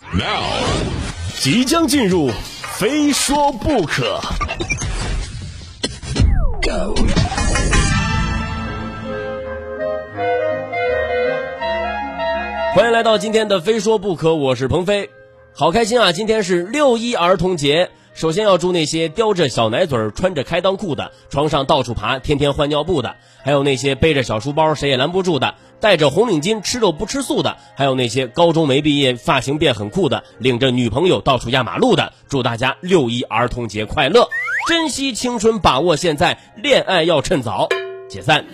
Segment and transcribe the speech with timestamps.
[0.00, 0.64] Now，
[1.38, 2.30] 即将进入，
[2.78, 4.20] 非说不可。
[6.62, 6.94] Go。
[12.74, 15.10] 欢迎来到今天的《非说不可》，我是鹏飞，
[15.52, 16.10] 好开心啊！
[16.10, 17.90] 今天是六一儿童节。
[18.14, 34.28] 首先要祝那些叼着小奶嘴、穿着开裆裤的，床上到处爬、天天换尿布的，还有那些背着小书包谁也拦不住的，戴着红领巾吃肉不吃素的，还有那些高中没毕业发型变很酷的，领着女朋友到处压马路的，祝大家六一儿童节快乐！
[34.68, 37.68] 珍惜青春，把握现在，恋爱要趁早。
[38.08, 38.44] 解散。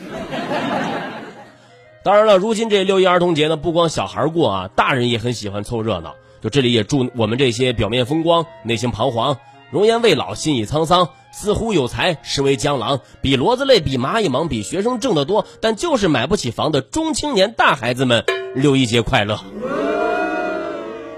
[2.03, 6.15] 当然了，如今这六一儿童节呢，不光小孩过啊，大人也很喜欢凑热闹。
[6.41, 9.37] 就这里也祝我们这些表面风光、内心彷徨。
[9.71, 13.01] 容颜未老，心已沧桑，似乎有才，实为江郎。
[13.21, 18.25] 比骡子累，比蚂蚁忙，比学生挣得多，但就是买不起房的中青年大孩子们，
[18.55, 19.39] 六一节快乐！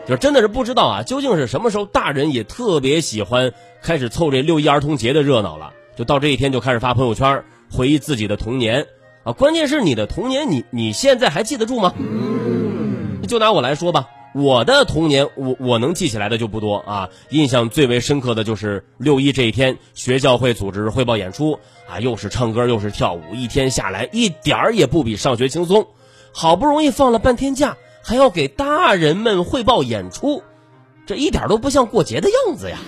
[0.07, 3.53] 就真的是不知道啊，究竟是什么时候，大人也特别喜欢
[3.83, 5.73] 开始凑这六一儿童节的热闹了。
[5.97, 8.87] 就到这一天就开始发朋友圈，回忆自己的童年
[9.25, 9.33] 啊。
[9.33, 11.95] 关键是你的童年，你你现在还记得住吗？
[13.27, 14.09] 就拿我来说吧。
[14.35, 17.11] 我的童年，我我能记起来的就不多啊。
[17.31, 25.87] 印象最为深刻的就是六一这一天，学校会组织汇报演出啊，又是唱歌又是跳舞，一天下来一点儿也不比上学轻松。
[26.33, 30.43] 好不容易放了半天假，还要给大人们汇报演出，
[31.05, 32.79] 这一点都不像过节的样子呀。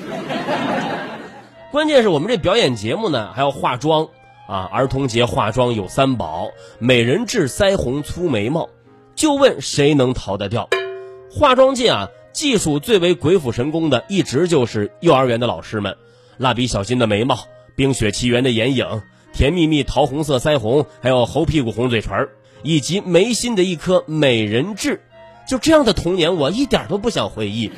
[1.71, 4.09] 关键是我们这表演节目呢，还要化妆
[4.49, 4.71] 啊。
[4.73, 8.71] 儿童节化妆有三宝：美人痣、腮红、粗眉毛。
[9.15, 10.69] 就问谁能逃得掉？
[11.37, 15.97] 化妆界啊，技术最为鬼斧神工的，一直就是幼儿园的老师们。
[16.37, 17.37] 蜡笔小新的眉毛，
[17.75, 22.29] 冰雪奇缘的眼影，甜蜜蜜桃红色腮红，还有猴屁股红嘴唇，
[22.63, 25.03] 以及眉心的一颗美人痣。
[25.49, 27.73] 就这样的童年，我一点都不想回忆。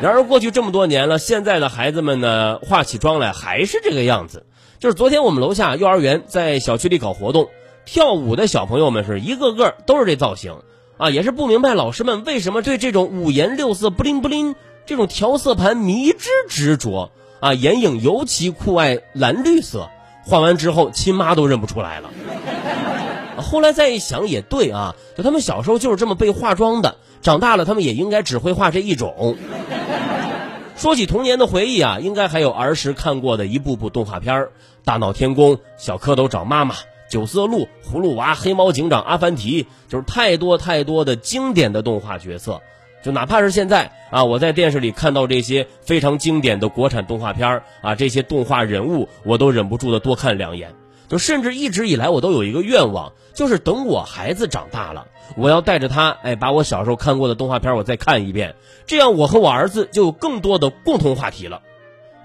[0.00, 4.46] 然而过去这么多年了，现在的孩子们呢，化起妆来还是这个样子。
[4.78, 7.50] 就是昨天我们楼下幼儿园在小区里搞活动，
[7.84, 10.54] 跳舞的小朋友们是一个个都是这造型。
[11.00, 17.54] 啊，也是不明白老师们为什么对这种五颜六色、不灵不灵这种调色盘迷之执着啊！
[17.54, 19.88] 眼影尤其酷爱蓝绿色，
[20.26, 22.10] 画完之后亲妈都认不出来了。
[23.38, 29.38] 后来再一想也对啊，就他们小时候就是这么被化妆的，长大了他们也应该只会画这一种。
[30.76, 34.34] 说起童年的回忆啊，应该还有儿时看过的一部部动画片，
[34.84, 36.74] 《大闹天宫》《小蝌蚪找妈妈》。
[37.10, 42.62] 九色鹿、葫芦娃、黑猫警长、阿凡提，就是太多太多的经典的动画角色。
[43.02, 50.72] 就哪怕是现在啊，我在电视里看到这些非常经典的国产动画片啊，这些动画人物，我都忍不住的多看两眼。
[51.08, 58.54] 就甚至一直以来，我都有一个愿望，就是等我孩子长大了，我要带着他，哎，把我小时候看过的动画片我再看一遍，
[58.86, 61.62] 这样我和我儿子就有更多的共同话题了。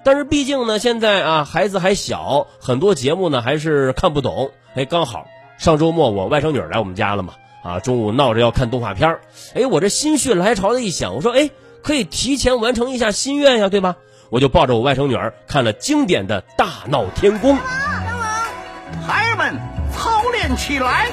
[0.06, 4.52] 但是毕竟呢，现在啊，孩子还小，很多节目呢还是看不懂。
[4.76, 5.26] 哎，刚好
[5.58, 7.34] 上周末我外甥女来我们家了嘛，
[7.64, 9.18] 啊，中午闹着要看动画片
[9.56, 11.50] 哎，我这心血来潮的一想，我说，哎，
[11.82, 13.96] 可以提前完成一下心愿呀，对吧？
[14.30, 17.58] 我就抱着我外甥女儿看了经典的大闹天宫。
[19.08, 19.56] 孩儿们
[19.92, 21.10] 操练起来！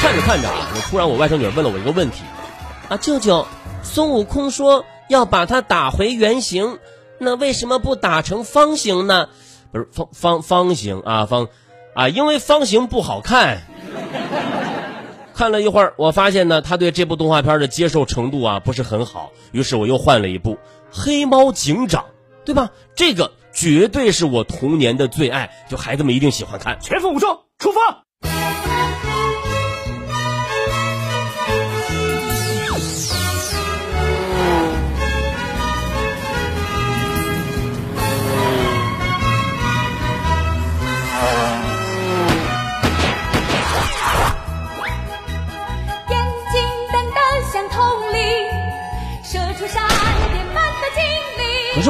[0.00, 2.22] 看着看着啊，我突然我外甥女问了我一个问题，
[2.90, 3.46] 啊，舅舅，
[3.84, 6.80] 孙悟空说要把他打回原形。
[7.18, 9.28] 那为什么不打成方形呢？
[9.70, 11.46] 不是方方方形啊方，
[11.94, 13.62] 啊，因为方形不好看。
[15.32, 20.54] 看了一会儿，我发现呢，他对这部动画片的接受程度啊不是很好，于是我又换了一部
[20.90, 22.02] 《黑猫警长》，
[22.44, 22.70] 对吧？
[22.96, 26.80] 这个绝对是我童年的最爱，就孩子们一定喜欢看。
[26.80, 28.02] 全副武装，出发！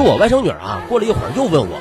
[0.00, 1.78] 是我外甥女啊，过了一会儿又问我：“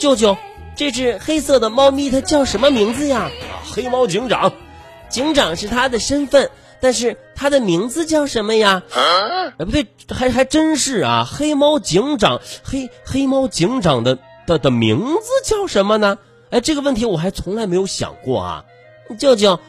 [0.00, 0.36] 舅舅，
[0.74, 4.52] 这只黑色的猫咪它叫什么名字呀？”啊，黑猫警长，
[5.08, 6.50] 警长是它的身份，
[6.80, 8.82] 但是它的名字叫什么呀？
[8.92, 16.18] 哎，不对，还还真是啊，黑猫警长，黑黑猫警长的的的名字叫什么呢？
[16.50, 18.64] 哎，这个问题我还从来没有想过啊，
[19.20, 19.60] 舅舅，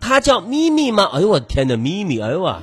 [0.00, 1.10] 它叫咪咪吗？
[1.12, 2.62] 哎呦我的天哪，咪咪，哎呦我。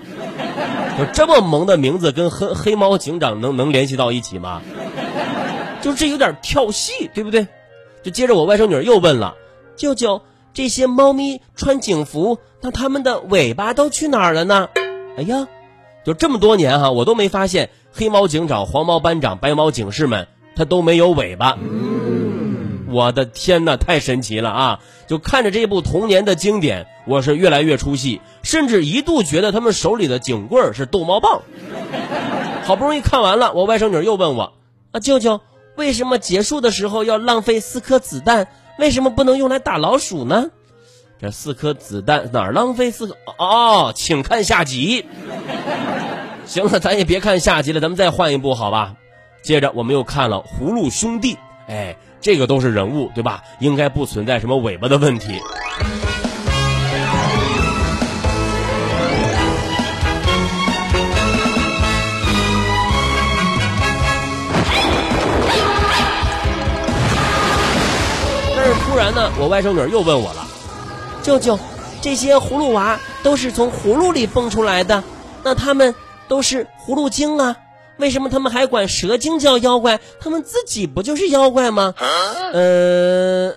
[0.99, 4.61] 就这么萌的名字跟黑黑猫警长能能联系到一起吗？
[5.81, 7.47] 就这有点跳戏，对不对？
[8.03, 9.35] 就接着我外甥女又问了
[9.75, 10.21] ：“舅舅，
[10.53, 14.69] 这些猫咪穿警服，那它们的尾巴都去哪儿了呢？
[15.17, 15.47] 哎呀，
[16.05, 21.57] 就这么多年哈，我都没发现黑猫警长、黄猫班长、白猫警士们，它都没有尾巴。
[22.89, 24.79] 我的天哪，太神奇了啊！
[25.13, 31.39] 就看着这部童年的经典，我是越来越出戏，甚至一度觉得他们手里的警棍是逗猫棒。
[32.63, 34.53] 好不容易看完了，我外甥女又问我
[34.91, 35.39] ：“啊，舅舅，
[35.75, 38.47] 为什么结束的时候要浪费四颗子弹？
[38.79, 40.49] 为什么不能用来打老鼠呢？”
[41.21, 43.15] 这四颗子弹哪儿浪费四颗？
[43.37, 45.05] 哦，请看下集。
[46.47, 48.95] 行了，咱也别看下集了，咱们再换一部好吧？
[49.43, 51.35] 接着我们又看了《葫芦兄弟》，
[51.67, 51.95] 哎。
[52.23, 53.43] 这个都是人物，对吧？
[53.59, 55.41] 应该不存在什么尾巴的问题。
[68.55, 70.47] 但是突然呢，我外甥女又问我了
[71.21, 71.59] ：“舅舅，
[72.01, 75.03] 这些葫芦娃都是从葫芦里蹦出来的，
[75.43, 75.93] 那他们
[76.29, 77.57] 都是葫芦精啊？”
[77.97, 79.99] 为什么他们还管蛇精叫妖怪？
[80.19, 81.93] 他们自己不就是妖怪吗？
[82.53, 83.53] 呃，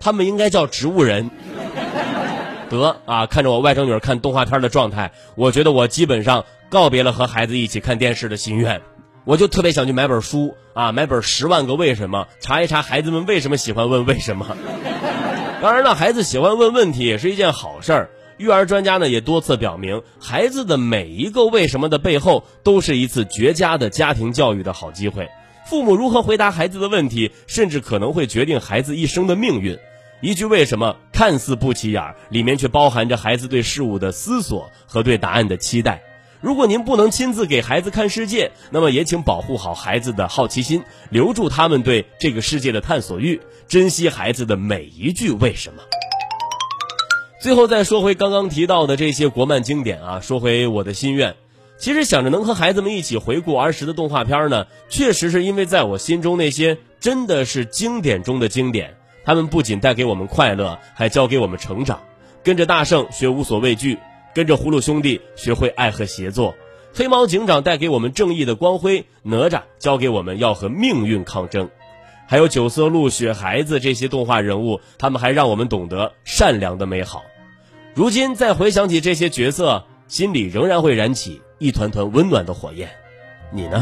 [0.00, 1.30] 他们应该叫植物人。
[2.70, 8.80] 得啊，看着我外甥女看动画片的状态，我觉得我基本上告别了和孩子一起看电视的心愿。
[9.24, 14.56] 我就特别想去买本书啊，买本《十万个为什么》，查一查孩子们为什么喜欢问为什么。
[15.62, 18.10] 当然了，孩子喜欢问问题也是一件好事儿。
[18.36, 25.28] 育儿专家呢也多次表明，孩子的每一个为什么的背后，都是一次绝佳的家庭教育的好机会。
[25.66, 29.78] 父母如何回答孩子的问题，甚至可能会决定孩子一生的命运。
[30.20, 36.02] 一句为什么看似不起眼，里面却包含着孩子对事物的思索和对答案的期待。
[36.40, 45.82] 如果您不能亲自给孩子看世界，那么也请保护好孩子的好奇心，留住他们对这个世界的探索欲，珍惜孩子的每一句为什么。
[47.44, 51.36] 最后再说回刚刚提到的这些国漫经典啊，说回我的心愿，
[51.76, 58.96] 其实想着能和孩子们一起回顾儿时的动画片呢，确实是因为在我心中那些真的是经典中的经典，
[59.26, 62.00] 他们不仅带给我们快乐，还教给我们成长。
[62.42, 63.98] 跟着大圣学无所畏惧，
[64.32, 66.54] 跟着葫芦兄弟学会爱和协作，
[66.94, 71.68] 黑猫警长带给我们正义的光辉，哪吒教给我们要和命运抗争。
[72.26, 77.22] 还有九色鹿、雪孩子这些动画人物，他们还让我们懂得善良的美好。
[77.96, 82.88] 如今再回想起这些角色，心里仍然会燃起一团团温暖的火焰。
[83.52, 83.80] 你呢？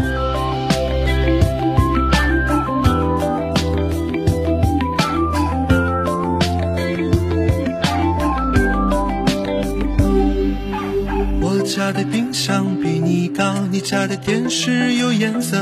[11.41, 15.57] 我家的冰箱比你高，你家的电视有颜色。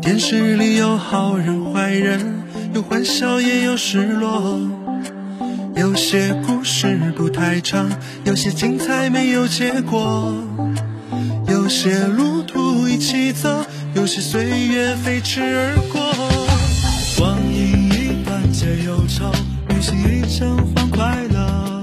[0.00, 2.42] 电视里有好人坏人，
[2.72, 4.58] 有欢笑也有失落。
[5.76, 7.90] 有些故事不太长，
[8.24, 10.32] 有些精彩没有结果，
[11.48, 16.00] 有些路途一起走，有些岁月飞驰而过。
[17.18, 19.32] 光阴一段皆忧愁，
[19.68, 21.82] 旅行一程换快乐，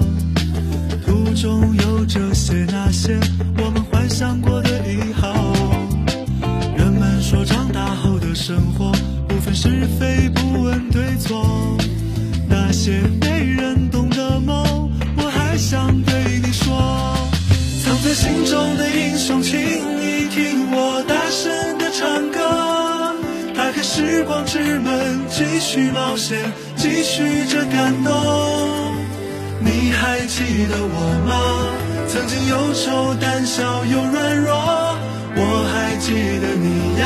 [1.06, 3.20] 途中有这些那些
[3.58, 5.30] 我们幻想过的以后。
[6.78, 8.92] 人们说长大后的生活
[9.28, 11.78] 不分是非，不问对错，
[12.48, 13.02] 那些。
[18.14, 23.16] 心中的英雄，请你听我大声的唱歌，
[23.56, 26.38] 打开时光之门，继续冒险，
[26.76, 28.12] 继续着感动。
[29.60, 31.32] 你还记得我吗？
[32.08, 34.54] 曾经忧愁、胆小又软弱，
[35.36, 37.06] 我还记得你呀，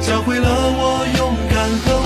[0.00, 2.01] 教会了我勇敢和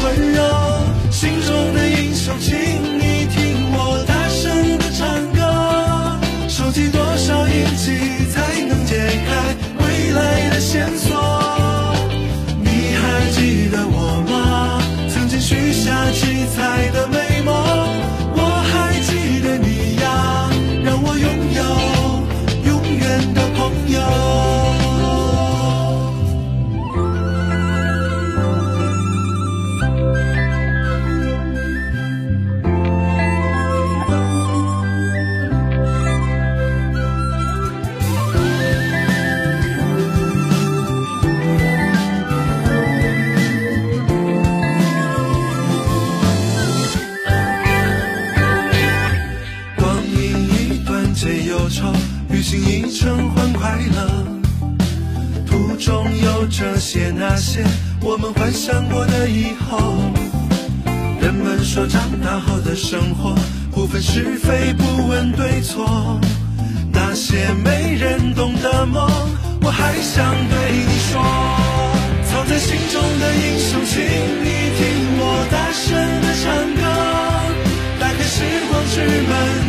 [51.67, 51.93] 忧愁，
[52.31, 54.25] 旅行一程换快乐。
[55.45, 57.65] 途中有这些那些
[58.01, 59.95] 我们幻想过的以后，
[61.21, 63.35] 人们说长大后的生活
[63.73, 66.21] 不分是非，不问对错。
[66.93, 69.11] 那些没人懂的梦，
[69.63, 71.21] 我还想对你说。
[72.31, 74.36] 藏在心中的英雄，请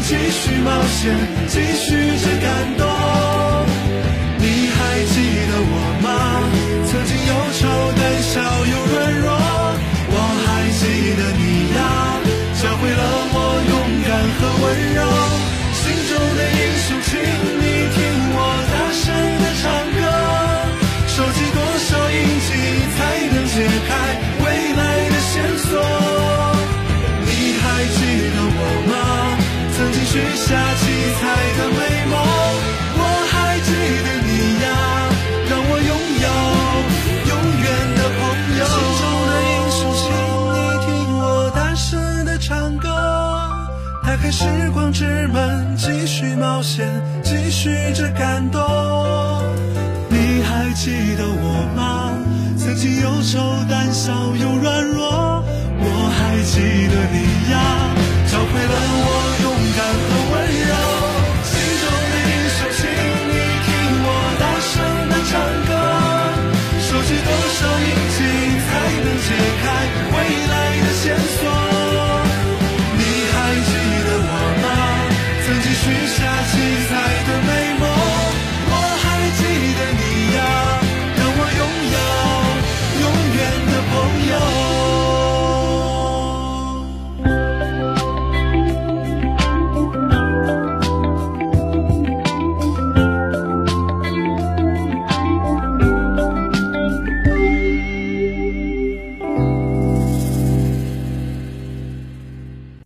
[0.08, 1.14] 继续冒险，
[1.50, 2.48] 继续着感
[2.78, 2.88] 动。
[4.40, 5.16] 你还记
[5.50, 6.08] 得我吗？
[6.90, 9.28] 曾经忧愁、胆小又软弱，
[10.08, 10.48] 我还
[10.80, 10.82] 记
[11.18, 11.44] 得你
[11.76, 11.80] 呀，
[12.62, 13.36] 教会了我
[13.68, 13.72] 勇
[14.08, 14.10] 敢
[14.40, 15.17] 和温柔。
[30.48, 30.82] 下七
[31.20, 31.28] 彩
[31.58, 32.16] 的美梦，
[32.96, 33.02] 我
[33.32, 33.70] 还记
[34.06, 34.32] 得你
[34.64, 34.66] 呀，
[35.50, 35.92] 让我拥
[36.24, 36.28] 有
[37.28, 38.20] 永远的朋
[38.56, 38.64] 友。
[38.72, 40.08] 心中的英雄，请
[40.54, 40.88] 你听
[41.20, 41.22] 我
[41.54, 42.88] 大声的唱歌，
[44.06, 46.88] 打开时光之门，继续冒险，
[47.22, 48.62] 继续着感动。
[50.10, 52.14] 你还记得我吗？
[52.58, 53.38] 曾经忧愁、
[53.70, 53.87] 胆